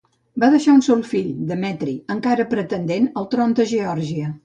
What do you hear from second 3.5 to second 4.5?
de Geòrgia.